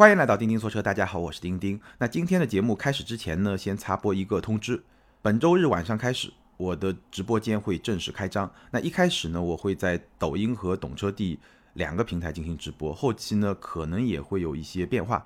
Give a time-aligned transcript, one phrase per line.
[0.00, 1.78] 欢迎来到钉钉说车，大家好，我是钉钉。
[1.98, 4.82] 那今天的节目开始之前呢，先插播一个通知：
[5.20, 8.50] 本周日晚上开始，我的直播间会正式开张。
[8.70, 11.38] 那一开始呢，我会在抖音和懂车帝
[11.74, 15.22] 两个平台进行直播，后期呢可能也会有一些变化。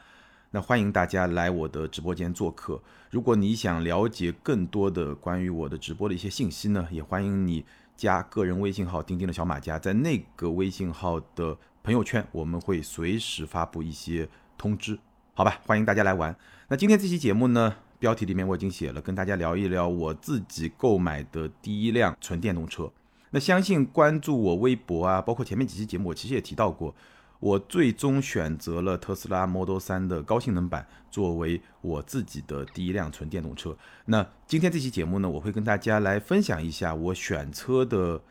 [0.51, 2.83] 那欢迎大家来我的直播间做客。
[3.13, 7.65] 如果你想了解更多的关于我的直播的一些信息呢，也欢迎你
[7.97, 14.29] 加个人微信号钉钉的小马甲，在那个微信号的朋友圈，我们会随时发布一些。
[14.57, 14.99] 通知，
[15.35, 16.35] 好吧，欢迎大家来玩。
[16.69, 22.91] 那今天这期节目呢，标题里面我已经写了，跟大家聊一聊我自己购买的第一辆纯电动车。
[23.31, 26.95] 那相信关注我微博啊，包括前面几期节目，我其实也提到过，
[27.41, 33.77] 我最终选择了特斯拉 Model 3的高性能版作为我自己的第一辆纯电动车。
[34.07, 38.23] 那今天这期节目呢，我会跟大家来分享一下我选车的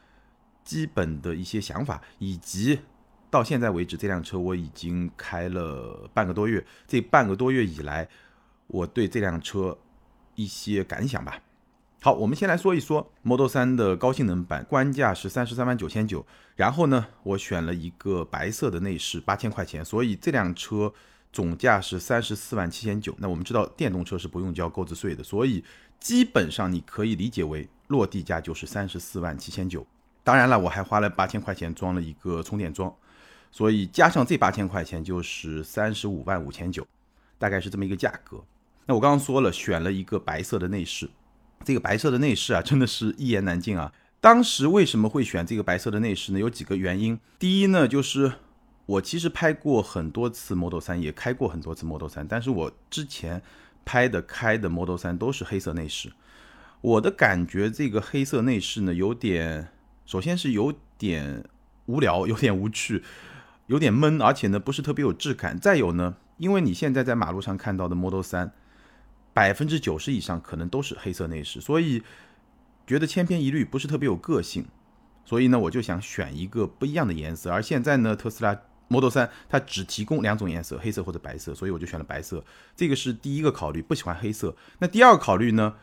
[0.63, 2.79] 基本的一些想法，以及。
[3.33, 6.63] 到现在为止，这辆车我已经开了半个多月。
[6.85, 8.07] 这半个多月以来，
[8.67, 9.75] 我对这辆车
[10.35, 11.41] 一些感想吧。
[11.99, 16.23] 好，我们先来说一说 Model 3的高性能版，官价是三十三万九千九。
[16.55, 20.93] 然后呢，我选了一个白色的内饰，八千块钱，所以这辆车
[21.31, 23.15] 总价是三十四万七千九。
[23.17, 25.63] 那我们知道电动车是不用交购置税的，所以
[25.99, 29.83] 基本上你可以理解为落地价就是三十四万七千九。
[30.23, 32.93] 当然了，我还花了八千块钱装了一个充电桩。
[33.53, 36.85] 所以加上这八千块钱就是三十五万五千九，
[37.37, 38.43] 大概是这么一个价格。
[38.87, 41.07] 那我刚刚说了，选了一个白色的内饰，
[41.63, 43.93] 这个白色的内饰啊，真的是一言难尽啊。
[44.19, 46.39] 当时为什么会选这个白色的内饰呢？
[46.39, 47.19] 有几个原因。
[47.37, 48.33] 第一呢，就是
[48.87, 53.39] 我其实拍过很多次 Model 3，也开过很多次 Model 3，但是我之前
[53.85, 56.11] 拍的开的 Model 3都是黑色内饰。
[56.81, 59.69] 我的感觉，这个黑色内饰呢，有点，
[60.07, 61.45] 首先是有点
[61.85, 63.03] 无聊，有点无趣。
[63.67, 65.59] 有点闷，而且呢不是特别有质感。
[65.59, 68.51] 再有呢，因为你现在在马路上看到的 Model 3，
[69.33, 72.03] 百分之九十以上可能都是黑色内饰，所以
[72.85, 74.65] 觉得千篇一律，不是特别有个性。
[75.25, 77.49] 所以呢，我就想选一个不一样的颜色。
[77.49, 78.59] 而现在呢，特斯拉
[78.89, 82.43] Model 3它只提供两种颜色，黑色或者白色，所以我就选了白色。
[82.75, 84.55] 这个是第一个考虑，不喜欢黑色。
[84.79, 85.75] 那第二个考虑呢？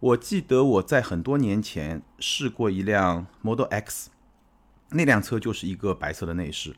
[0.00, 4.10] 我记得我在很多年前试过一辆 Model X，
[4.92, 6.74] 那辆车就是一个白色的内饰。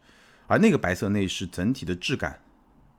[0.53, 2.39] 而那个白色内饰整体的质感，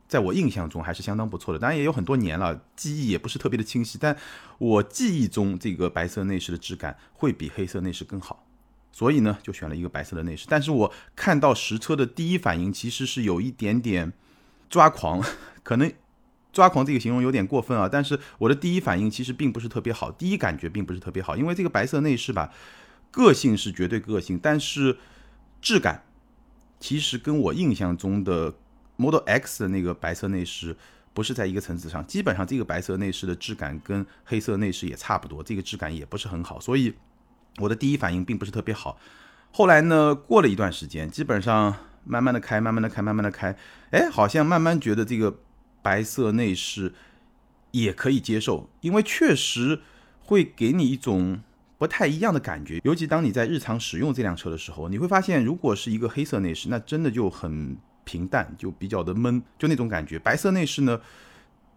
[0.08, 1.60] 在我印象中还是相当不错的。
[1.60, 4.00] 当然也有很多年了，记忆也不是特别的清晰。
[4.02, 4.18] 但
[4.58, 8.44] 我记忆中这个白色内饰的质感会比黑色内饰更好，
[8.92, 10.48] 所以呢就选了一个白色的内饰。
[10.50, 14.12] 但是我看到实车的第一反应其实是有一点点
[14.68, 15.24] 抓狂，
[15.62, 15.94] 可能
[16.52, 17.88] 抓狂这个形容有点过分啊。
[17.88, 22.52] 但是我的第一反应其实并不是特别好，第一感觉并不是特别好，因为这个白色内饰吧，
[23.12, 24.98] 个性是绝对个性，但是
[25.62, 26.04] 质感。
[26.84, 28.54] 其实跟我印象中的
[28.98, 30.76] Model X 的那个白色内饰
[31.14, 36.94] 不是在一个层次上，基本上这个白色内饰的质感跟黑色内饰也差不多，这个质感也不是很好，所以
[37.60, 39.00] 我的第一反应并不是特别好。
[39.54, 41.74] 后来呢，过了一段时间，基本上
[42.04, 43.56] 慢慢的开，慢慢的开，慢慢的开，
[43.92, 45.38] 哎，好像慢慢觉得这个
[45.82, 46.94] 白色内饰
[47.72, 49.80] 也可以接受，因为确实
[50.20, 51.44] 会给你一种。
[51.84, 60.18] 不太一样的感觉，尤其当你在日常使用这辆车的时候，你会发现，如果是一个黑色内饰，那真的就很平淡，就比较的闷，就那种感觉。
[60.18, 61.02] 白色内饰呢，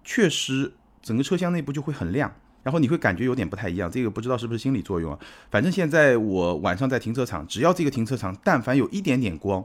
[0.04, 0.72] 确实
[1.02, 3.90] 整个车厢内部就会很亮，然后你会感觉有点不太一样。
[3.90, 5.18] 这个不知道是不是心理作用啊？
[5.50, 9.64] 反正现在我晚上在停车场，只要这个停车场但凡有一点点光，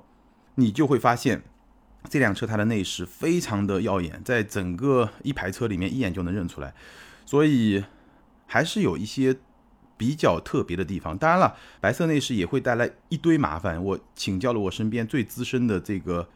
[0.56, 1.44] 你就会发现
[2.10, 6.74] 这辆车它的内饰非常的耀眼，在整个一排车里面一眼就能认出来，
[7.28, 7.84] 所以
[8.48, 9.38] 还是有一些。
[10.02, 13.84] 比较特别的地方，当然了，白色内饰也会带来一堆麻烦。
[13.84, 16.28] 我请教了我身边最资深的这个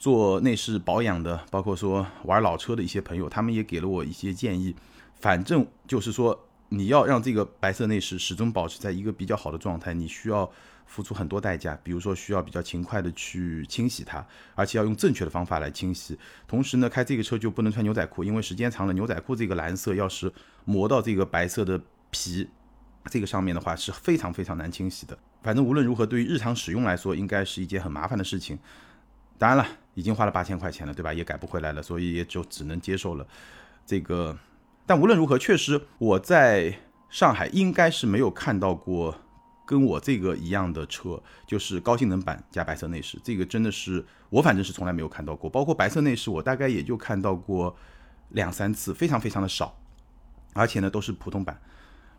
[0.00, 4.74] 做内饰保养的，包括说玩老车的一些朋友，他们也给了我一些建议。
[5.14, 10.50] 反正就是说，你要让这个白色内饰始终保持在一个比较好的状态，你需要
[10.84, 11.78] 付出很多代价。
[11.84, 14.26] 比如说，需要比较勤快的去清洗它，
[14.56, 16.18] 而且要用正确的方法来清洗。
[16.48, 20.32] 同时呢，开这个车就不能穿牛仔裤，因为时间长了，牛仔裤这个蓝色要是
[20.64, 21.80] 磨到这个白色的
[22.10, 22.48] 皮。
[23.10, 28.58] 这个上面的话是非常非常难清洗的，反正无论如何，对于日常使用来说，应该是一件很麻烦的事情。
[29.36, 31.12] 当然了，已经花了八千块钱了，对吧？
[31.12, 33.26] 也改不回来了，所以也就只能接受了
[33.84, 34.36] 这个。
[34.86, 36.78] 但无论如何，确实我在
[37.10, 39.14] 上海应该是没有看到过
[39.66, 45.50] 跟我这个一样的车，就是高性能版加白色内饰，这个真的是我反正是从来没有看到过。
[45.50, 47.76] 包括白色内饰，我大概也就看到过
[48.30, 49.76] 两三次，非常非常的少，
[50.54, 51.60] 而且呢都是普通版。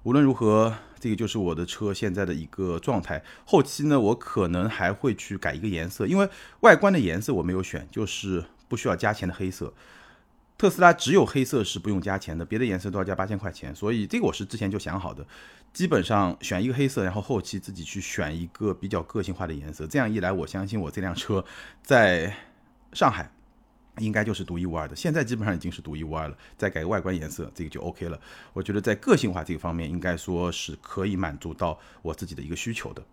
[0.06, 3.24] 无论如何，这个就是我的车现在的一个状态。
[3.44, 6.30] 后期呢，我可能还会去改一个颜色，因为
[6.60, 9.74] 外观的颜色我没有选，就是不需要加钱的黑色。
[10.60, 13.74] 特斯拉只有黑色是不用加钱的，别的颜色都要加八千块钱。
[13.74, 15.26] 所以这个我是之前就想好的，
[15.74, 19.88] 基本上选一个黑色，然后后期自己去选一个比较个性化的颜色。
[19.88, 21.44] 这样一来，我相信我这辆车
[21.82, 22.32] 在
[22.94, 23.32] 上海
[24.00, 24.96] 应该就是独一无二的。
[24.96, 28.20] 现在基本上已经是独一无二了，再改个外观颜色，这个就 OK 了。
[28.54, 33.04] 我觉得在个性化这个方面，应该说是可以满足到我自己的一个需求的。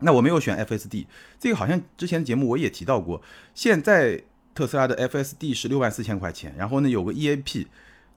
[0.00, 1.06] 那我没有选 FSD，
[1.38, 3.22] 这个好像之前的节目我也提到过，
[3.54, 4.24] 现在。
[4.54, 7.66] 特斯拉的 FSD 是六万四千块钱，然后呢有个 EAP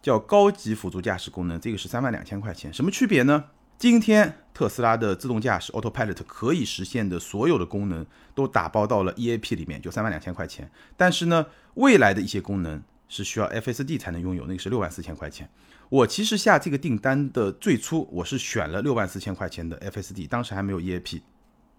[0.01, 3.45] 叫高级辅助驾驶功能，这个是三万两千块钱，什么区别呢？
[3.81, 8.05] 今天特斯拉的自动驾驶 Autopilot 可以实现的所有的功能
[8.35, 10.69] 都打包到了 EAP 里面，就三万两千块钱。
[10.95, 15.49] 但是呢，未来的一些功能是需要 FSD 才能拥有，那个是六万四千块钱。
[15.89, 21.23] 我其实下这个订单的最初我是选了六万四千块钱的 FSD，当时还没有 EAP，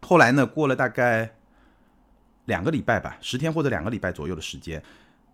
[0.01, 1.37] 后来呢过了大概。
[2.47, 4.83] 两个礼拜吧，十天或者两个礼拜左右的时间，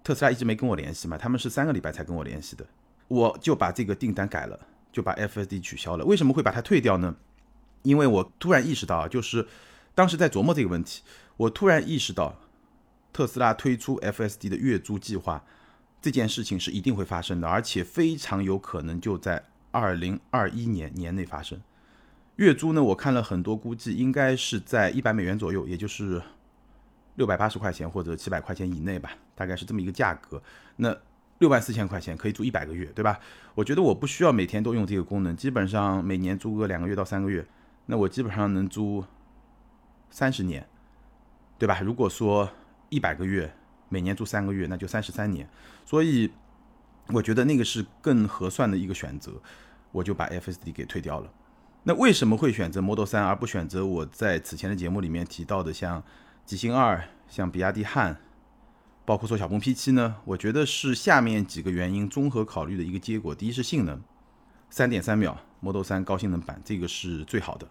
[0.05, 2.67] 特斯拉一直没跟我联系嘛，他们是三个礼拜才跟我联系的，
[3.09, 4.61] 我就把这个订单改了，
[4.93, 6.05] 就把 FSD 取消了。
[6.05, 7.17] 为什么会把它退掉呢？
[7.83, 9.47] 因为我突然意识到，就是
[9.95, 11.03] 当时在琢磨这个问题，
[11.37, 12.35] 我突然意识到，
[13.13, 15.45] 特斯拉推出 FSD 的月租计划
[16.01, 21.61] 这件事情是一定会发生的，而且非常有可能就在二零二一年年内发生。
[22.37, 26.23] 月租呢，我看了很多估计，应该是在一百美元左右，也就是。
[27.17, 30.41] 六百八十块钱或者七百块钱以内吧，大概是这么一个价格。
[30.77, 30.97] 那
[31.39, 33.19] 六万四千块钱可以租一百个月，对吧？
[33.55, 37.47] 我觉得我不需要每天都用这个功能，基本上每年租个两个月到三个月，
[37.87, 39.05] 那我基本上能租
[40.11, 40.67] 三十年，
[41.59, 41.81] 对吧？
[41.81, 42.51] 如果说
[42.89, 43.53] 一百个月，
[43.89, 45.49] 每年租三个月，那就三十三年。
[45.85, 46.31] 所以
[47.09, 49.33] 我觉得那个是更合算的一个选择，
[49.93, 51.31] 我就把 FSD 给退掉了。
[51.85, 56.03] 那为什么会选择 Model 3而不选择我在此前的节目里面提到的像？
[56.45, 58.19] 极星二像比亚迪汉，
[59.09, 63.35] 包括说小鹏 P7 呢，我觉得是下面几个原因综合考虑的一个结果。
[63.35, 63.99] 第一是性能，
[64.69, 67.67] 三点三秒 Model 3高性能版这个是最好的。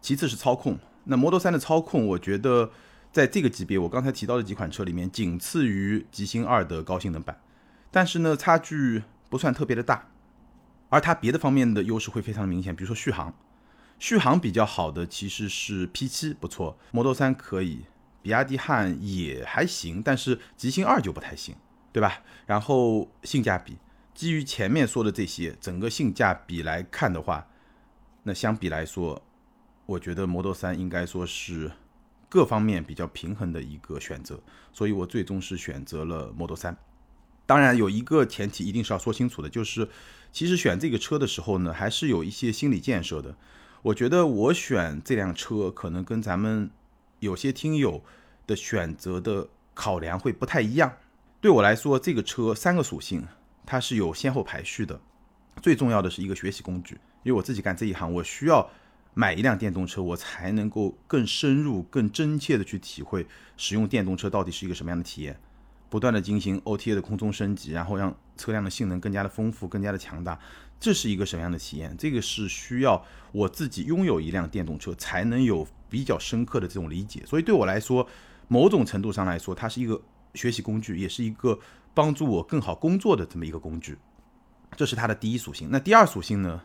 [0.00, 2.70] 其次是操控，那 Model 3的操控，我觉得
[3.12, 7.38] 在这个级别，我刚才提到的几款车里面，仅次于极星二的高性能版，
[7.90, 10.08] 但是呢，差距不算特别的大，
[10.88, 13.34] 而它别的方面的优势会非常明显，比如说续航。
[13.98, 17.84] 续航比较好的其实是 P7 不错，Model 3可以，
[18.26, 21.54] 比亚迪汉也还行，但是极星二就不太行，
[21.92, 22.24] 对吧？
[22.44, 23.78] 然后性价比，
[24.16, 27.46] 基于前面说的这些，整个性价比来看的话，
[28.24, 29.22] 那相比来说，
[29.86, 31.70] 我觉得 Model 3应该说是
[32.28, 34.42] 各方面比较平衡的一个选择，
[34.72, 36.74] 所以我最终是选择了 Model 3。
[37.46, 39.88] 当然有一个前提一定是要说清楚的，就是
[40.32, 43.36] 其实选这个车的时候呢，还是有一些心理建设的。
[43.82, 46.68] 我觉得我选这辆车可能跟咱们
[47.26, 48.02] 有些听友
[48.46, 50.96] 的选择的考量会不太一样。
[51.40, 53.26] 对我来说，这个车三个属性
[53.66, 54.98] 它是有先后排序的。
[55.60, 58.70] 最重要的是一个学习工具，因为我自己干这一行，我需要
[59.14, 63.26] 买一辆电动车，我才能够更深入、更真切的去体会
[63.56, 65.38] 使用电动车到底是一个什么样的体验。
[65.88, 70.38] 不断的进行 OTA 的空中升级，然后让车辆的性能更加的丰富、更加的强大，
[70.80, 71.96] 这是一个什么样的体验？
[71.96, 73.02] 这个是需要
[73.32, 77.22] 我自己拥有一辆电动车才能有比较深刻的这种理解。
[77.24, 78.06] 所以对我来说，
[78.48, 80.00] 某种程度上来说，它是一个
[80.34, 81.58] 学习工具，也是一个
[81.94, 83.96] 帮助我更好工作的这么一个工具。
[84.76, 85.68] 这是它的第一属性。
[85.70, 86.60] 那第二属性呢？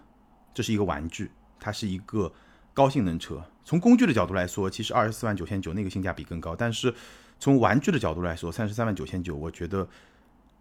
[0.53, 2.33] 这是一个玩具，它是一个
[2.73, 3.41] 高性能车。
[3.63, 6.93] 从工具的角度来说，其实二十四万九千九那个性价比更高，但是。
[7.41, 9.89] 从玩具的角度来说，三十三万九千九，我觉得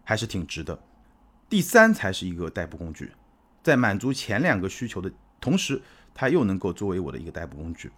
[0.03, 0.77] 还是挺值的。
[1.47, 3.13] 第三才是一个代步工具，
[3.63, 5.83] 在满足前两个需求的同时，
[6.15, 7.93] 它又能够作为我的一个代步工具。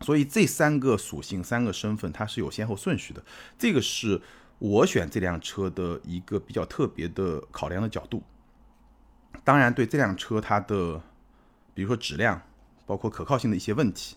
[0.00, 3.22] 所以这三个属性、三个身份，它是有先后顺序的。
[3.58, 4.22] 这个是
[4.58, 8.22] 我选这辆车的一个比较特别的考量的角度。
[9.44, 11.02] 当然，对这辆车它的，
[11.74, 12.40] 比如说质量，
[12.86, 14.16] 包括可靠性的一些问题，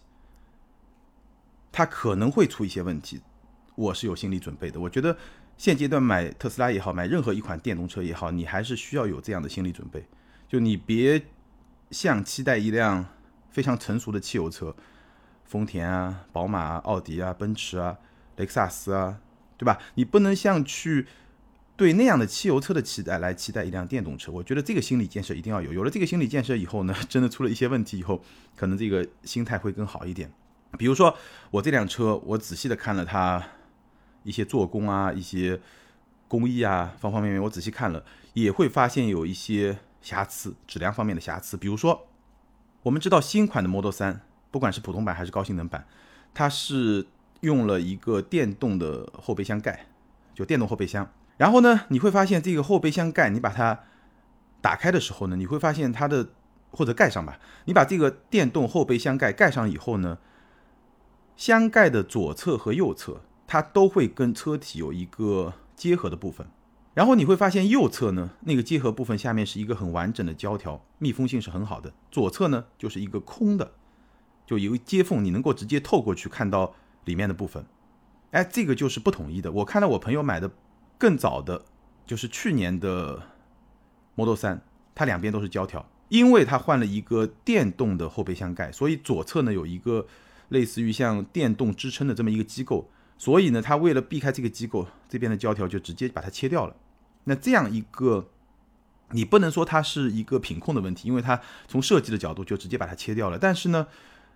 [1.74, 3.20] 它可能会出一些问题。
[3.78, 4.80] 我是有心理准备的。
[4.80, 5.16] 我觉得
[5.56, 10.04] 现阶段买特斯拉也好，买任何一款电动车也好，你还是需要有这样的心理准备。
[10.48, 11.22] 就你别
[11.92, 13.06] 像期待一辆
[13.52, 14.76] 非常成熟的汽油车，
[15.46, 17.96] 丰田啊、宝马啊、奥迪啊、奔驰啊、
[18.38, 19.20] 雷克萨斯啊，
[19.58, 19.78] 对吧？
[19.94, 21.06] 你不能像去
[21.76, 24.32] 对那样的汽油车的期待来期待一辆电动车。
[24.32, 25.72] 我觉得这个心理建设一定要有。
[25.72, 28.24] 有了这个心理建设以后呢，真的出了一些问题以后，
[28.56, 30.32] 可能这个心态会更好一点。
[30.78, 31.16] 比如说
[31.52, 33.44] 我这辆车，我仔细的看了它。
[34.28, 35.58] 一些做工啊，一些
[36.28, 38.04] 工艺啊，方方面面，我仔细看了，
[38.34, 41.56] 也会发现有一些瑕疵，质量方面的瑕疵。
[41.56, 42.08] 比如说，
[42.84, 44.18] 我们知道新款的 Model 3，
[44.52, 45.88] 不管是普通版还是高性能版，
[46.34, 47.08] 它是
[47.40, 49.86] 用了一个电动的后备箱盖，
[50.36, 51.10] 就电动后备箱。
[51.38, 53.80] 然后呢，你会发现这个后备箱盖，你把它
[54.60, 56.28] 打开的时候呢，你会发现它的
[56.72, 60.18] 或者盖上吧，你把这个电动后备箱盖盖上以后呢，
[61.38, 66.46] 箱盖的左侧和右侧它都会跟车体有一个结合的部分。
[66.94, 71.94] 然后你会发现右侧呢，那个结合部分下面是一个很完整的胶条，密封性是很好的。
[72.12, 73.74] 左侧呢就是一个空的，
[74.46, 76.74] 就有接缝，你能够直接透过去看到
[77.06, 77.66] 里面的部分。
[78.32, 79.52] 哎，这个就是不统一的。
[79.52, 80.52] 我看到我朋友买的
[80.98, 81.66] 更早的，
[82.06, 83.22] 就是去年的
[84.16, 84.60] Model 3，
[84.96, 90.08] 它两边都是胶条，因为它换了一个电动的后备箱盖，所以左侧呢有一个
[90.50, 96.76] 类似于像电动支撑的这么一个机构，所以呢，它为了避开这个机构，这边的胶条就直接把它切掉了。
[97.24, 98.30] 那这样一个，
[99.12, 103.38] 你不能说它是一个品控的问题，因为它从设计的角度就直接把它切掉了。
[103.38, 103.88] 但是呢，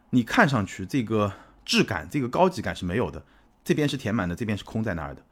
[0.10, 1.34] 你看上去这个
[1.64, 3.24] 质感、这个高级感是没有的。
[3.64, 5.24] 这边是填满的，这边是空在那儿的，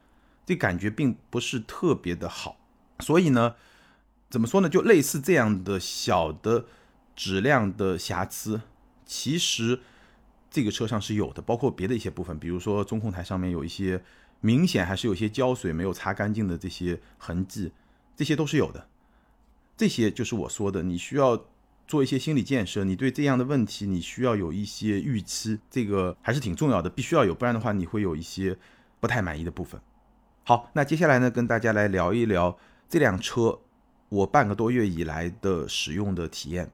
[0.46, 2.56] 这感觉并不是特别的好。
[3.00, 3.56] 所以呢，
[4.30, 4.68] 怎么说呢？
[4.68, 6.66] 就类似这样的小的
[7.16, 8.60] 质量的瑕疵，
[9.04, 9.80] 其实
[10.50, 14.02] 这个车上是有的，包括别的一些部分，比如说中控台上面有一些。
[14.42, 17.70] 明显还是有些胶水没有擦干净的这些痕迹，
[18.16, 18.88] 这些都是有的。
[19.76, 21.44] 这些就是我说的，你需要
[21.86, 28.56] 做一些心理建设，你对这样的问题你需要有一些预期，这个还是挺重要的，必须要有，不然的话你会有一些
[28.98, 29.78] 不太满意的部分。
[30.44, 32.56] 好，那接下来呢，跟大家来聊一聊
[32.88, 33.60] 这辆车
[34.08, 36.72] 我半个多月以来的使用的体验。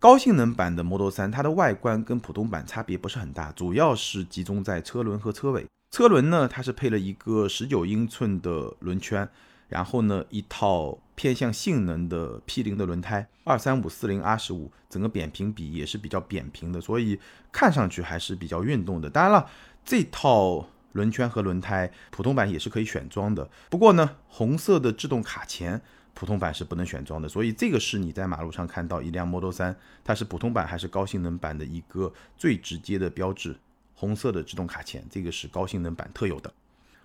[0.00, 5.66] 高性能版的 Model 3，它的外观跟普通版差别不是很大，主要是集中在车轮和车尾。
[5.90, 9.28] 车轮呢，它是配了一个十九英寸的轮圈，
[9.68, 17.20] 然后呢，一套偏向性能的 P 零的轮胎，二三五四零 R 十五，整个扁平比也是比较扁平的，所以
[17.52, 19.10] 看上去还是比较运动的。
[19.10, 19.50] 当然了，
[19.84, 25.82] 这套轮圈和轮胎普通版也是可以选装的，不过呢，红色的制动卡钳
[26.14, 29.74] 普通版是不能选装的，所以这个是你在马路上看到一辆 Model 3，
[30.04, 33.56] 它是普通版还是高性能版的一个最直接的标志。
[33.94, 36.50] 红色的制动卡钳，这个是高性能版特有的。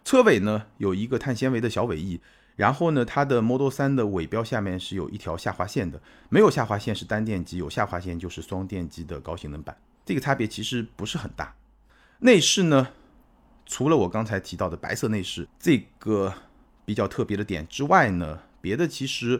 [0.06, 2.22] 车尾呢有一个碳纤维的小尾翼，
[2.56, 9.76] 然后呢它的 Model 3的尾标下面是有一条下划线的，没有下划线是单电机，有下划线就是双电机的高性能版。
[10.06, 11.54] 这个差别其实不是很大。
[12.20, 12.88] 内饰呢，
[13.66, 16.34] 除了我刚才提到的白色内饰这个
[16.86, 19.40] 比较特别的点之外呢，别的其实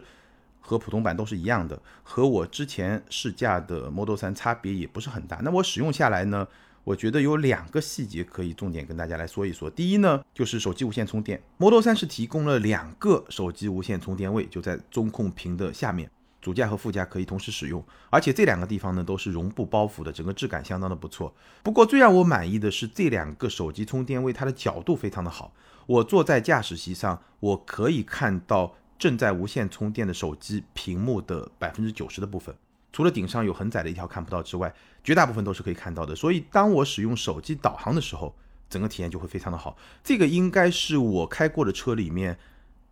[0.60, 5.38] 和普通版都是一样的，和我之前试驾的 Model 3差别也不是很大。
[5.38, 6.48] 那我使用下来呢？
[6.84, 9.68] 我觉得有两个细节可以重点跟大家来说一说。
[9.68, 16.08] 第一呢，就是手机无线充电，Model 3是提供了两个手机无线充电位，就在中控屏的下面，
[16.40, 17.84] 主驾和副驾可以同时使用。
[18.12, 21.34] 而且这两个地方呢都是绒布包覆的，整个质感相当的不错。
[21.64, 25.52] 不过最让我满意的是这两个手机充电位，它的角度非常的好。
[25.88, 32.56] 我坐在驾驶席上，我可以看到正在无线充电的手机屏幕的百分之九十的部分。
[32.92, 34.74] 除了顶上有很窄的一条看不到之外，
[35.04, 36.16] 绝大部分都是可以看到的。
[36.16, 38.34] 所以当我使用手机导航的时候，
[38.70, 39.76] 整个体验就会非常的好。
[40.02, 42.38] 这个应该是我开过的车里面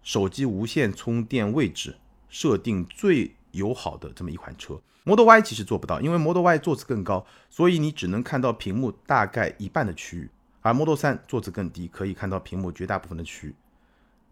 [0.01, 1.95] 手机无线充电位置
[2.27, 4.81] 设定最友好的这么一款车。
[5.05, 10.29] Model Y 其实做不到，因为 Model Y 座次更高，所以你只能看到屏幕大概一半的区域，
[10.59, 13.55] 而 Model 3座次更低，可以看到屏幕绝大部分的区域。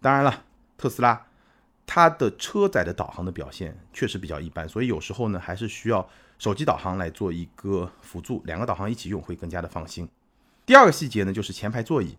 [0.01, 0.43] 当然了，
[0.77, 1.27] 特斯拉。
[1.85, 6.07] 它的车载的导航的表现确实比较一般，所以有时候呢还是需要
[6.37, 10.07] 手机导航来做一个辅助，两个导航一起用会更加的放心。
[10.65, 12.17] 第二个细节呢就是前排座椅，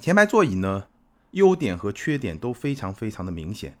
[0.00, 0.88] 前排座椅呢
[1.32, 3.78] 优点和缺点都非常非常的明显。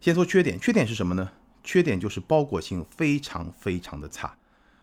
[0.00, 1.32] 先说缺点，缺点是什么呢？
[1.64, 4.36] 缺点就是包裹性非常非常的差。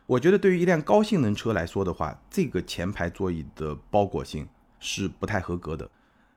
[0.08, 4.48] 我觉得对于一辆高性能车来说的话，这个前排座椅的包裹性
[4.80, 5.88] 是不太合格的。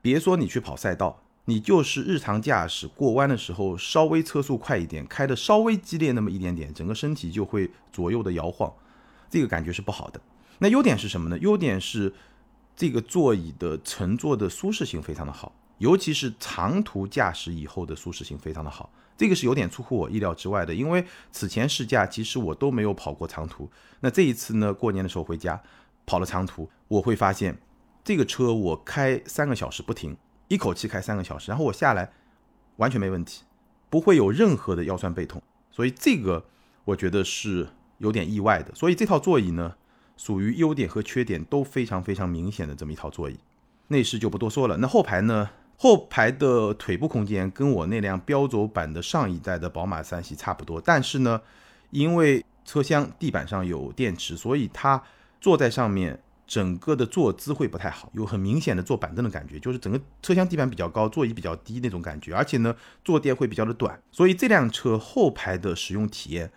[0.02, 1.22] 别说你去跑赛道。
[1.46, 8.72] 你就是日常驾驶过弯的时候，稍微车速快一点，开的稍微激烈那么一点点，整个身体就会左右的摇晃，
[9.28, 10.20] 这个感觉是不好的。
[10.58, 11.36] 那优点是什么呢？
[11.40, 12.12] 优点是
[12.76, 18.88] 这个座椅的乘坐的舒适性非常的好，尤其是长途驾驶以后的舒适性非常的好。
[19.16, 23.68] 这个是有点出乎我意料之外的，因为此前试驾其实我都没有跑过长途。
[24.00, 25.60] 那这一次呢，过年的时候回家
[26.06, 27.58] 跑了长途，我会发现
[28.04, 30.16] 这个车我开三个小时不停。
[30.52, 32.12] 一口气开三个小时，然后我下来
[32.76, 33.42] 完全没问题，
[33.88, 36.44] 不会有任何的腰酸背痛，所以这个
[36.84, 37.66] 我觉得是
[37.96, 38.74] 有点意外的。
[38.74, 39.74] 所以这套座椅呢，
[40.18, 43.38] 属于优点和缺点都非常非常明显的这么一套座椅。
[43.88, 44.76] 内饰就不多说了。
[44.76, 45.48] 那后排呢？
[45.78, 51.40] 后排的腿部空间跟我那辆标轴版的上一代的宝马三系差不多，但是呢，
[51.88, 55.02] 因为车厢地板上有电池，所以它
[55.40, 56.20] 坐在上面。
[56.52, 66.52] 整个的坐姿会不太好，有很明显的坐板凳的感觉，就是整个车厢地板比较高，座椅比较低那种感觉，而且呢，坐垫会比较的短，所以这辆车后排的使用体验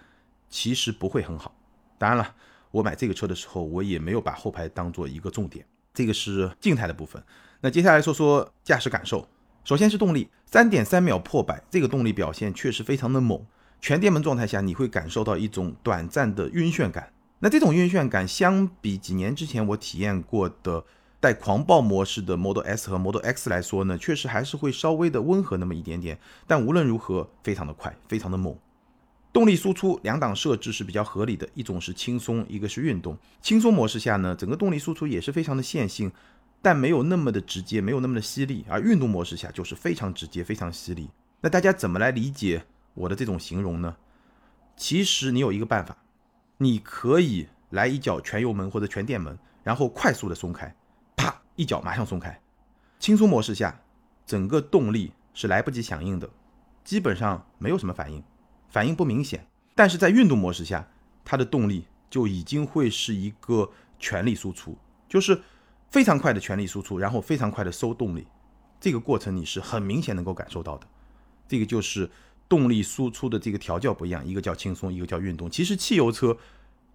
[0.49, 1.55] 其实不会很好。
[1.97, 2.35] 当然了，
[2.71, 7.23] 我买这个车的时候，我也没有把后排当做一个重点，这个是静态的部分。
[7.61, 9.25] 那接下来说说驾驶感受，
[9.63, 13.41] 首先是动力，三点三秒破百，这个动力表现确实非常的猛。
[13.79, 17.13] 全电门状态下，你会感受到一种短暂的晕眩感。
[17.39, 20.83] 那这种晕眩感，相比几年之前我体验过的
[21.19, 26.17] 带狂暴模式的 Model S 和 Model X 来说呢，确实还是会稍微的温和那么一点点。
[26.47, 28.55] 但无论如何，非常的快，非常的猛。
[29.33, 33.17] 动力输出两档设置是比较合理的，一种是轻松，一个是运动。
[33.41, 36.09] 轻松模式下呢，整个动力输出也是非常的线性，
[36.61, 38.63] 但没有那么的直接，没有那么的犀利。
[38.69, 41.09] 而运动模式下就是非常直接，非常犀利。
[41.41, 42.63] 那大家怎么来理解
[42.93, 43.97] 我的这种形容呢？
[44.77, 45.97] 其实你有一个办法。
[46.57, 50.73] 你可以来一脚全油门或者全电门，然后快速的松开，
[51.15, 52.39] 啪一脚马上松开。
[52.99, 53.81] 轻松模式下，
[54.25, 56.29] 整个动力是来不及响应的，
[56.83, 58.23] 基本上没有什么反应，
[58.69, 59.45] 反应不明显。
[59.75, 60.87] 但是在运动模式下，
[61.25, 63.69] 它的动力就已经会是一个
[63.99, 64.77] 全力输出，
[65.09, 65.41] 就是
[65.89, 68.25] 非常快的全力输出，然后非常快的收动力。
[68.79, 70.87] 这个过程你是很明显能够感受到的，
[71.47, 72.09] 这个就是。
[72.47, 75.49] 动力输出的这个调教不一样，一个叫轻松，一个叫运动。
[75.49, 76.37] 其实汽油车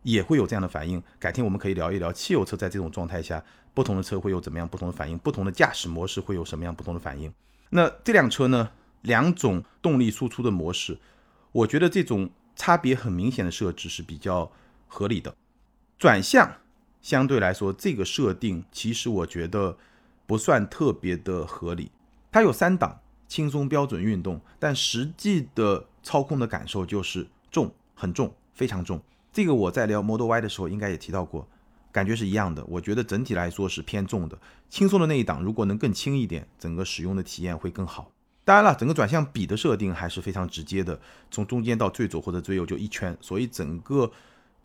[0.02, 1.02] 也会有这样的反应。
[1.18, 3.42] 改天我们可以聊一聊汽油车在这种状态下，
[3.74, 7.32] 不同的车会有怎么样不同的反应，不同的驾驶模式会有什么样不同的反应。
[7.70, 8.70] 那这辆车呢，
[9.02, 10.98] 两种动力输出的模式，
[11.52, 14.52] 我觉得这种差别很明显的设置是比较
[14.86, 15.34] 合理的。
[15.98, 16.56] 转向
[17.02, 19.76] 相对来说，这个设定其实我觉得
[20.26, 21.90] 不算特别的合理。
[22.30, 23.00] 它有三档。
[23.30, 29.00] 轻松标准运动，但实际的操控的感受就是重，很重，非常重。
[29.32, 31.46] 这个我在聊 Model Y 的时候应该也提到过，
[31.92, 32.64] 感觉是一样的。
[32.66, 34.36] 我觉得整体来说是偏重的，
[34.68, 38.10] 轻松的那一档如果能更轻一点，整个使用的体验会更好。
[38.44, 44.10] 当然了，整个转向比的设定还是非常直接的，从中间到最左或者最右就一圈，所以整个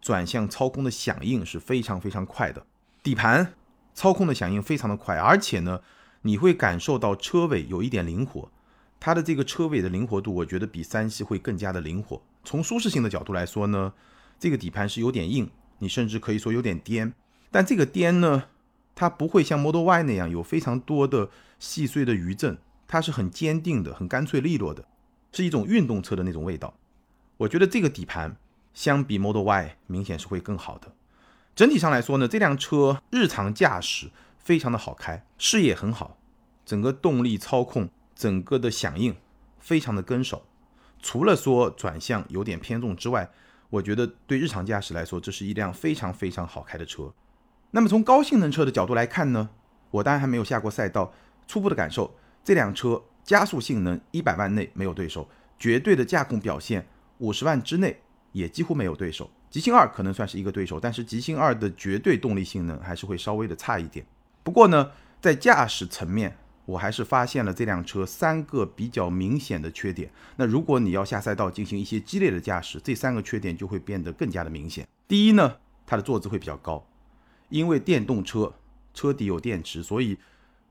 [0.01, 2.65] 转向操控的响应是非常非常快的。
[3.03, 3.53] 底盘
[3.93, 5.81] 操控的响应非常的快，而且呢，
[6.23, 8.49] 你会感受到车尾有一点灵活。
[9.05, 12.19] 它的这个车尾的灵活度，我觉得比三系会更加的灵活。
[12.43, 13.93] 从舒适性的角度来说呢，
[14.39, 17.13] 这个底盘是有点硬，你甚至可以说有点颠。
[17.51, 18.45] 但这个颠呢，
[18.95, 24.83] 它不会像 Model Y 那样有非常多的细碎的余震，它是很坚定的、很干脆利落的，
[25.31, 26.73] 是一种运动车的那种味道。
[27.37, 28.35] 我觉得这个底盘
[28.73, 30.91] 相比 Model Y 明显是会更好的。
[31.55, 36.17] 整体上来说呢，这辆车日常驾驶非常的好开，视野很好，
[36.65, 37.87] 整个动力操控。
[38.15, 39.15] 整个的响应
[39.59, 40.43] 非常的跟手，
[41.01, 43.29] 除了说转向有点偏重之外，
[43.69, 47.13] 我觉得对日常驾驶来说，这是一辆非常非常好开的车。
[47.71, 49.49] 那么从高性能车的角度来看呢，
[49.91, 51.13] 我当然还没有下过赛道，
[51.45, 55.27] 初步的感受，这辆车加速性能一百万内没有对手，
[55.59, 58.01] 绝对的驾控表现五十万之内
[58.31, 59.29] 也几乎没有对手。
[59.49, 64.05] 极星二可能算是一个对手，但是极星二的绝对动力性能还是会稍微的差一点。
[64.43, 70.11] 不过呢，在驾驶层面，我还是发现了这辆车三个比较明显的缺点。
[70.35, 74.87] 那如果你要下赛道进行一些激烈的驾驶，这三个缺点就会变得更加的明显。
[75.07, 76.85] 第一呢，它的坐姿会比较高，
[77.49, 78.51] 因为电动车
[78.93, 80.17] 车底有电池，所以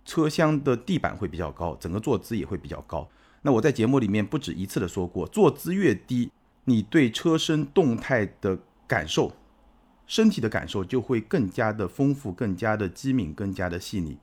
[0.04, 3.09] 车厢的地板会比较高，整个坐姿也会比较高。
[3.42, 6.30] 那我在节目里面不止一次的说过，坐姿越低，
[6.64, 9.33] 你对车身动态的感受，
[10.07, 14.18] 身体的感受就会更加的丰富，更加的机敏，更加的细腻。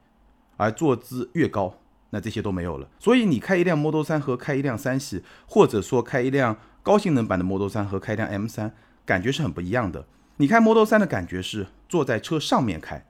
[0.61, 1.79] 而坐姿越高，
[2.11, 2.87] 那这些都没有了。
[2.99, 8.69] 所以你开一辆 Model 3和开一辆三系，或者说开一辆高性能版的 Model 3和开一辆 M3，
[9.03, 10.05] 感觉是很不一样的。
[10.37, 13.07] 你开 Model 3的感觉是坐在车上面开，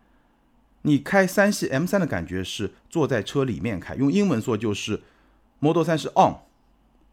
[0.84, 3.96] 你开三系 M3 的感觉是坐在车里面开。
[3.96, 5.02] 用英文说就是
[5.60, 6.36] Model 3是 on，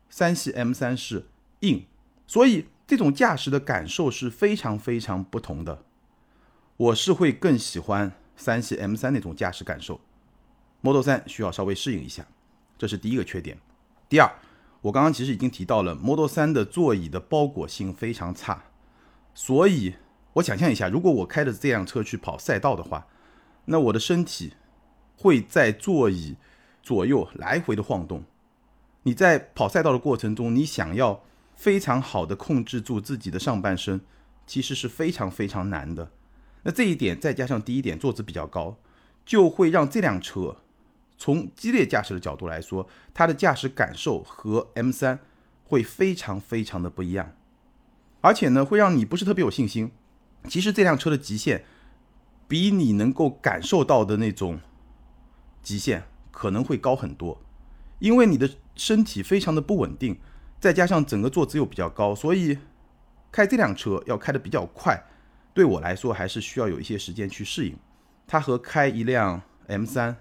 [0.09, 1.27] 三系 M3 是
[1.63, 1.83] in。
[2.29, 5.83] 所以这种驾驶的感受是非常非常不同的。
[6.77, 10.01] 我是会更喜欢三系 M3 那种驾驶感受。
[10.81, 12.25] Model 3需要稍微适应一下，
[12.79, 13.59] 这是第一个缺点。
[14.09, 14.31] 第二，
[14.81, 18.65] 我刚刚其实已经提到了 Model 3的座椅的包裹性非常差，
[19.35, 19.95] 所以
[20.35, 23.09] 我想象一下，如果我开着这辆车去跑赛道的话，
[23.65, 24.53] 那我的身体
[25.17, 26.37] 会在座椅
[26.81, 28.23] 左右来回的晃动。
[29.03, 31.25] 你在跑赛道的过程中，你想要
[31.57, 34.01] 非常好的控制住自己的上半身，
[34.47, 36.13] 其实是非常非常难的。
[36.63, 38.77] 那这一点再加上第一点坐姿比较高，
[39.27, 40.57] 就会让这辆车。
[41.19, 45.19] 从激烈驾驶的角度来说，它的驾驶感受和 M3
[45.65, 47.35] 会非常非常的不一样，
[48.21, 49.91] 而且呢，会让你不是特别有信心。
[50.49, 51.65] 其实这辆车的极限
[52.47, 54.61] 比你能够感受到的那种
[55.63, 57.43] 极限可能会高很多，
[57.99, 60.19] 因为你的身体非常的不稳定，
[60.61, 62.57] 再加上整个坐姿又比较高，所以
[63.33, 65.05] 开这辆车要开的比较快，
[65.53, 67.77] 对我来说还是需要有一些时间去适应。
[68.27, 70.17] 它和开一辆 M 三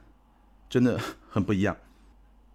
[0.70, 1.00] 真的
[1.30, 1.78] 很不一样。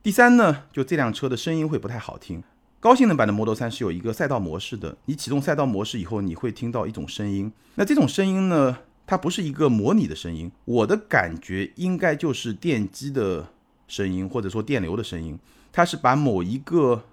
[0.03, 2.43] 第三呢，就这辆车的声音会不太好听。
[2.81, 7.53] 高性能版的 Model 3是有一个赛道模式的，你启动赛道模式以后，你会听到一种声音。
[7.77, 13.47] 那这种声音呢，它不是一个模拟的声音，我的感觉应该就是电机的
[13.87, 15.39] 声音，或者说电流的声音。
[15.71, 17.05] 它是把某一个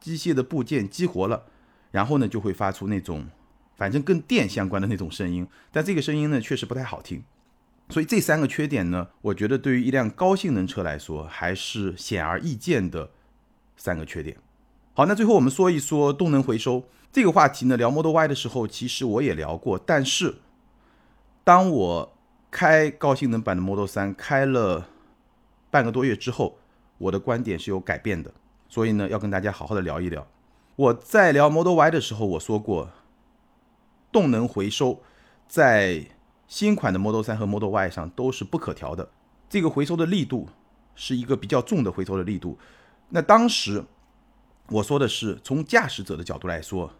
[0.00, 1.44] 机械的部件激活了，
[1.90, 3.26] 然后呢就会发出那种
[3.76, 5.46] 反正跟电相关的那种声音。
[5.70, 7.22] 但这个声音呢确实不太好听。
[7.88, 13.10] 所以这三个缺点呢，我觉得对于一辆高性能车来说，还是显而易见的
[13.76, 14.36] 三个缺点。
[14.94, 17.76] 好，那最后我们说一说动能回收这个话题呢。
[17.76, 20.36] 聊 Model Y 的时候，其实我也聊过，但是
[21.44, 22.16] 当我
[22.50, 24.88] 开高性能版的 Model 3开了
[25.70, 26.58] 半个多月之后，
[26.98, 28.32] 我的观点是有改变的。
[28.68, 30.26] 所以呢，要跟大家好好的聊一聊。
[30.76, 32.90] 我在聊 Model Y 的时候，我说过，
[34.10, 35.02] 动能回收
[35.46, 36.06] 在
[36.52, 39.08] 新款的 Model 3和 Model Y 上都是不可调的。
[39.48, 40.50] 这个回收的力度
[40.94, 42.58] 是一个比较重的回收的力度。
[43.08, 43.82] 那当时。
[44.68, 46.94] 我说的是从驾驶者的角度来说，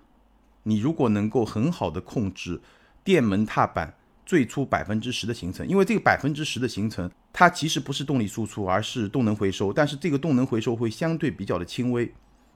[0.64, 2.60] 你如果能够很好的控制
[3.04, 3.94] 电门踏板
[4.26, 9.72] 最初百分之十的行程，因为这个百分之十的行程，它其实不是动力输出，而是动能回收。
[9.72, 12.12] 但是这个动能回收会相对比较的轻微，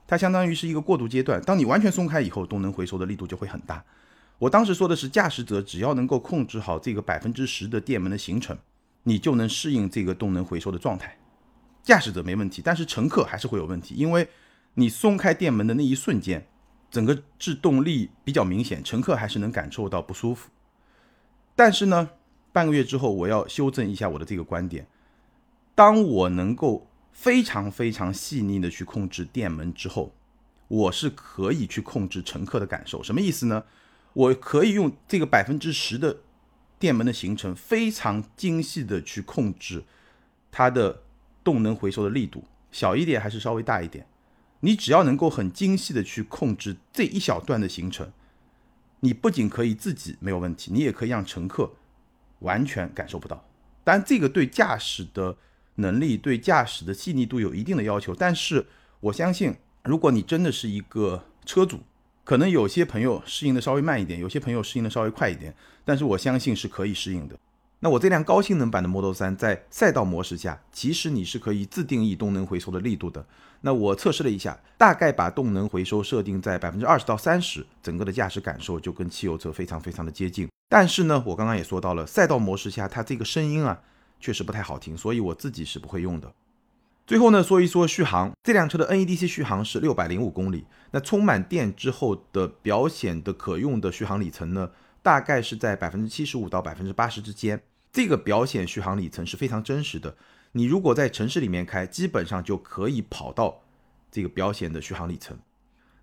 [0.06, 1.40] 它相当于是一个过渡阶段。
[1.42, 3.82] 当你完全松开以后，动能回收的力度就会很大。
[4.38, 8.58] 我当时说的是，驾驶者只要能够控制好这个百分之十的电门的行程，
[9.04, 11.18] 你就能适应这个动能回收的状态。
[11.82, 14.28] 驾驶者没问题，但是乘客还是会有问题，因为。
[14.78, 16.46] 你松开电门的那一瞬间，
[16.90, 20.50] 整个制动力比较明显，乘客还是能感受到不舒服。
[21.54, 22.10] 但是呢，
[22.52, 24.86] 半个月之后，我要修正一下我的这个观点。
[25.74, 30.12] 当我能够非常非常细腻的去控制电门之后，
[30.68, 33.02] 我是可以去控制乘客的感受。
[33.02, 33.64] 什么意思呢？
[34.16, 36.20] 我可以用这个百分之十的
[36.78, 39.84] 电门的行程，非常精细的去控制
[40.50, 41.02] 它的
[41.44, 44.06] 动能回收的力度，小一点还是稍微大一点。
[44.60, 48.10] 你只要能够很精细的去控制这一小段的行程，
[49.00, 51.70] 你不仅可以自己没有问题，你也可以让乘客
[52.38, 53.46] 完全感受不到。
[53.84, 55.36] 当然，这个对驾驶的
[55.74, 58.14] 能力、对驾驶的细腻度有一定的要求。
[58.14, 58.66] 但是，
[59.00, 61.80] 我相信，如果你真的是一个车主，
[62.26, 67.38] 可能有些朋友适应的稍微慢一点，有些朋友适应的稍微快一点，但是我相信是可以适应的。
[67.78, 73.24] 那我这辆高性能版的 Model 3在赛道模式下，其实你是可以自定义动能回收的力度的。
[73.60, 80.48] 那我测试了一下，大概把动能回收设定在百分之二十到三十，整个的驾驶感受就跟汽油车非常非常的接近。
[80.68, 83.80] 但是呢，我刚刚也说到了，赛道模式下它这个声音啊，
[84.18, 86.32] 确实不太好听，所以我自己是不会用的。
[87.06, 94.70] 最后呢，说一说续航，这辆车的 NEDC 续航是六百零五公里，那充满电之后的表显的可用的续航里程呢？
[95.04, 100.16] 大概是在百分之七十五到百分之八十之间，这个表显续航里程是非常真实的。
[100.50, 103.62] 你如果在城市里面开，基本上就可以跑到
[104.10, 105.38] 这个表显的续航里程。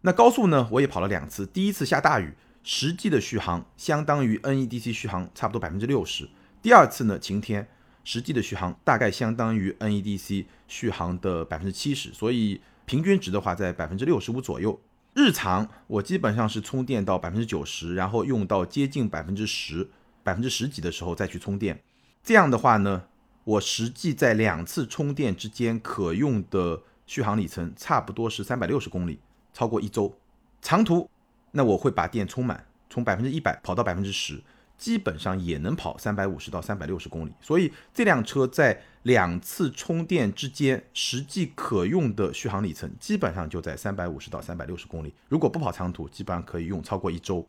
[0.03, 6.27] 那高速呢，我也跑了两次，第一次下大雨，实际的续航相当于 NEDC 续航差不多百分之六十；
[6.61, 7.67] 第二次呢，晴天，
[8.03, 14.79] 实际的续航大概相当于 NEDC 续航的百分之七十，所以平均值的话在百分之六十五左右。
[15.13, 19.87] 日常我基本上是充电到百分之九十，然后用到接近百分之十、
[20.23, 21.79] 百分之十几的时候再去充电。
[22.23, 23.03] 这样的话呢，
[23.43, 29.19] 我实际在两次充电之间可用的续航里程差不多是三百六十公里，
[29.53, 30.17] 超过一周。
[30.61, 31.09] 长途
[31.51, 34.41] 那我会把电充满，从百分之一百跑到百分之十。
[34.83, 45.13] 基本上也能跑三百五十到三百六十公里，所以这辆车在两次充电之间，实际可用的续航里程基本上就在三百五十到三百六十公里。
[45.29, 47.47] 如果不跑长途，基本上可以用超过一周。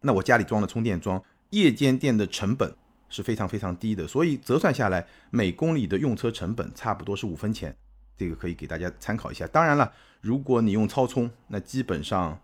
[0.00, 2.74] 那我家里装了充电桩，夜间电的成本
[3.08, 7.72] 是非常非常低的，所以折算下来每公里的用车成本差不多是五分钱，
[8.16, 9.46] 这个可以给大家参考一下。
[9.46, 12.36] 当然了，如果你用超充，那基本上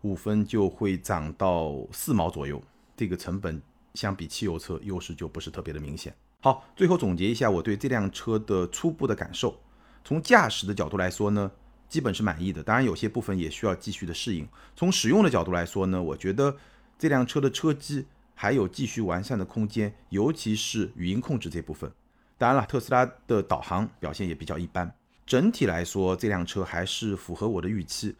[0.00, 2.60] 五分就会涨到四毛左右，
[2.96, 3.62] 这个成本。
[3.94, 6.14] 相比汽油车，优势就不是特别的明显。
[6.40, 9.58] 好，最后总结一下我对这辆车的初步的感受。
[10.04, 11.50] 从驾驶的角度来说呢，
[11.88, 12.62] 基本是满意的。
[12.62, 14.46] 当然，有些部分也需要继续的适应。
[14.76, 16.54] 从使用的角度来说呢，我觉得
[16.98, 18.04] 这辆车的车机
[18.34, 21.90] 还有继续完善的空间，尤其是语音控制这部分。
[22.36, 24.94] 当然了，特斯拉的导航表现也比较一般。
[25.24, 28.14] 整体来说，这辆车还是符合我的预期。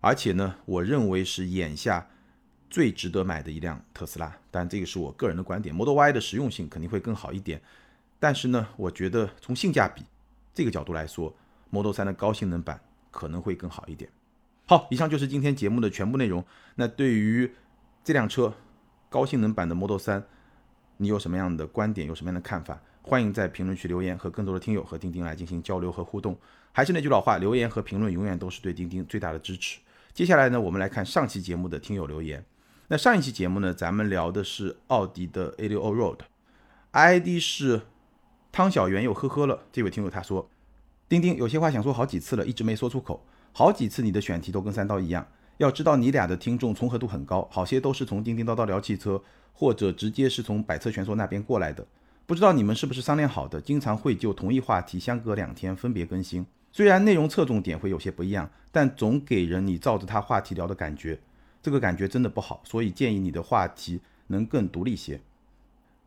[0.00, 2.08] 而且呢，我认为是眼下
[2.70, 4.36] 最值得买的一辆特斯拉。
[4.50, 7.60] 但这个是我个人的观点，Model Y 的实用性肯定会更好一点。
[8.18, 10.02] 但是呢，我觉得从性价比
[10.54, 11.34] 这个角度来说
[11.70, 14.10] ，Model 3的高性能版可能会更好一点。
[14.66, 16.44] 好，以上就是今天节目的全部内容。
[16.74, 17.52] 那对于
[18.02, 18.52] 这辆车
[19.08, 20.22] 高性能版的 Model 3，
[20.96, 22.06] 你有什么样的观点？
[22.06, 22.80] 有什么样的看法？
[23.02, 26.36] 欢迎在评论区留言，和更多的听友和钉钉来进行交流和互动。
[26.72, 29.78] 还是那句老话，留言和评论永远都是对钉钉最大的支持。
[30.12, 32.44] 接下来呢，我们来看上期节目的听友留言。
[32.88, 37.82] 那上一期节目呢，咱们聊的是奥迪的 A6 Road，ID 是。
[38.52, 39.64] 汤小圆又呵呵了。
[39.70, 40.48] 这位听友他说
[41.10, 43.22] ：“丁丁有些话想说好几次了，一直没说出口。
[43.52, 45.26] 好几次你的选题都跟三刀一样。
[45.58, 49.22] 要知道你俩的听众重合度很高，好些都是从叮叮叨叨聊汽车，
[49.52, 51.86] 或者直接是从百车全说那边过来的。
[52.24, 56.46] 不知道你们是不是商量好的，经常会就同一话题相隔两天分别更新。
[56.72, 61.18] 虽然内容侧重点会有些不一样，但总给人你照着他话题聊的感觉。
[61.66, 65.20] 这个感觉真的不好，所以建议你的话题能更独立些。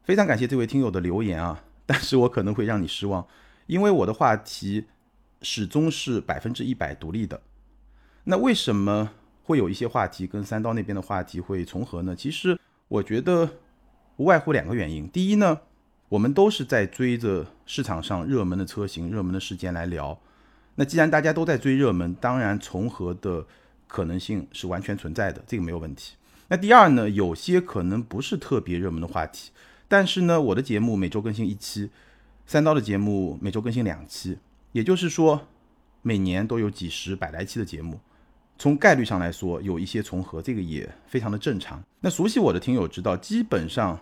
[0.06, 1.66] 非常感谢这位听友的留言啊。
[1.86, 3.28] ”但是我可能会让你失望，
[3.68, 4.86] 因为我的话题
[5.42, 7.42] 始终是百分之一百独立的。
[8.24, 9.12] 那为什么
[9.44, 12.16] 会有一些话题跟三刀那边的话题会重合呢？
[12.16, 13.50] 其实我觉得
[14.16, 15.10] 无外乎两个原因。
[15.10, 15.60] 第一呢，
[16.08, 20.18] 我们都是在追着市场上热门的车型、热门的事件来聊。
[20.76, 23.46] 那既然大家都在追热门，当然重合的
[23.90, 26.16] 可能性是完全存在的，这个没有问题。
[26.48, 29.52] 那第二呢，有些可能不是特别热门的话题。
[29.88, 31.90] 但是呢，我的节目每周更新一期，
[32.46, 34.38] 三刀的节目每周更新两期，
[34.72, 35.48] 也就是说，
[36.04, 38.00] 每年都有几十百来期的节目，
[38.58, 41.84] 从概率上来说有一些重合，这个也非常的正常。
[42.02, 44.00] 那熟悉我的听友知道，基本上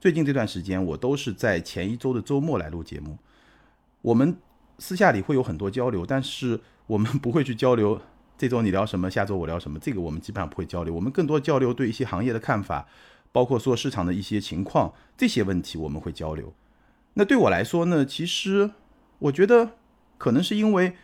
[0.00, 3.18] 最近这段时间我都是在前一周的周末来录节目。
[4.02, 4.36] 我们
[4.78, 8.00] 私下里会有很多交流，但是我们不会去交流
[8.36, 10.94] 这周你聊什么，下周我聊什么，这个我们基本上不会交流。
[10.94, 12.86] 我们更多交流对一些行业的看法。
[13.32, 16.54] 包括说市场的一些情况，这些问题我们会交流。
[17.14, 18.70] 那对我来说呢，其实
[19.18, 19.72] 我觉得
[20.18, 20.94] 可能是因为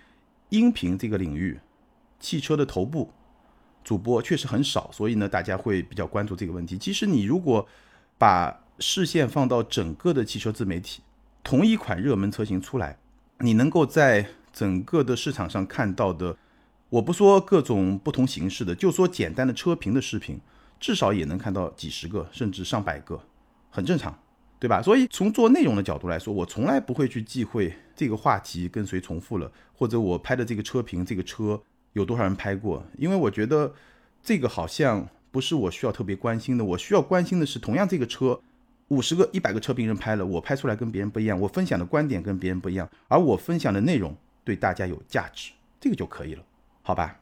[0.51, 1.59] 音频这个领域，
[2.21, 3.11] 汽车的头部
[3.83, 6.79] 主播确实很少，所以呢，大家会比较关注这个问题。
[6.79, 7.67] 其实你如果
[8.17, 11.03] 把视线放到整个的汽车自媒体，
[11.43, 12.97] 同一款热门车型出来，
[13.41, 16.37] 你能够在整个的市场上看到的，
[16.91, 20.39] 我不说各种不同形式的，就说简单的车评的视频。
[20.79, 23.21] 至少也能看到几十个，甚至上百个，
[23.69, 24.19] 很正常，
[24.59, 24.81] 对吧？
[24.81, 31.61] 所以从做内容的角度来说，我从来不会去忌讳这个话题跟谁重复了，或者我拍的这个车评，这个车
[31.93, 33.75] 有多少人拍过，因为我觉得
[34.23, 36.65] 这个好像不是我需要特别关心的。
[36.65, 38.41] 我需要关心的是，同样这个车，
[38.89, 46.43] 五十个、一百个车评人拍了，我拍出来跟别人不一样，我分享的观点跟别人不一样，而我分享的内容对大家有价值，这个就可以了，
[46.83, 47.21] 好吧？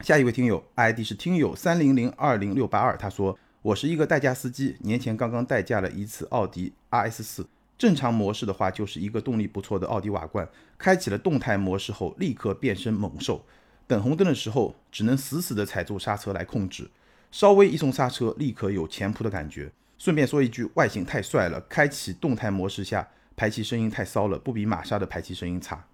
[0.00, 7.46] 下一位听友 ID 是听友三零零二零六八二，他说：“我是一个代驾司机，年前刚刚代驾了一次奥迪 RS 四。
[7.78, 10.48] 正常模式的话，就是一个动力不错的奥迪瓦罐。
[10.76, 13.44] 开启了动态模式后，立刻变身猛兽。
[13.86, 16.90] 等红灯的时候，只能死死的踩住刹车来控制，
[17.30, 19.70] 稍微一松刹车，立刻有前扑的感觉。
[19.96, 21.60] 顺便说一句，外形太帅了。
[21.68, 25.86] 开启动态模式下，排气声音太骚了，不比玛莎的排气声音差。”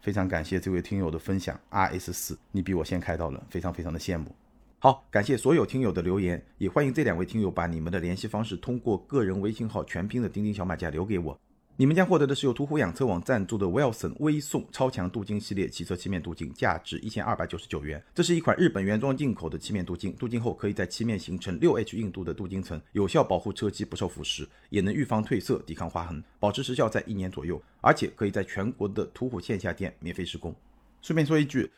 [0.00, 4.34] 非常感谢这位听友的分享，R S 四，你比我先开到了，非常非常的羡慕。
[4.78, 11.38] 好，感谢所有听友的留言，也欢迎这两位听友把你们的联系方式通过个人微信号全拼的钉钉小马甲留给我。
[11.80, 18.04] 你们将获得的是由途虎养车网赞助的 Wilson 微送超强镀金系列汽车漆面镀金，价值一千二百九十九元。
[18.14, 27.58] 这是一款日本原装进口的漆面镀金，镀金后可以在漆面形成六 H 硬度的镀金层，有效保护车漆不受腐蚀，也能预防褪色、抵抗划痕，保持时效在一年左右。
[27.80, 30.54] 而且可以在全国的途虎线下店免费施工。
[31.00, 31.70] 顺便说一句，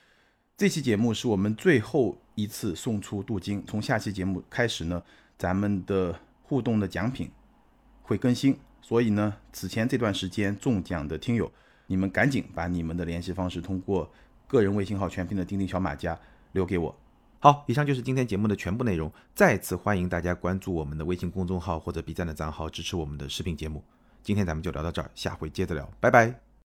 [0.57, 5.01] 这期节目是我们最后一次送出镀金，从下期节目开始呢，
[5.38, 7.31] 咱们的互动的奖品
[8.03, 8.59] 会更新。
[8.83, 11.51] 所以呢，此前这段时间中奖的听友，
[11.87, 14.12] 你们赶紧把你们的联系方式通过
[14.47, 16.18] 个人微信号全拼的钉钉小马甲
[16.53, 16.95] 留给我。
[17.38, 19.11] 好，以上就是今天节目的全部内容。
[19.35, 23.83] 再次欢迎大家关注我们的微信公众号或者 B 站的账号，支持我们的视频节目。
[24.23, 26.52] 今天咱们就聊到这儿，下回接着聊，拜拜。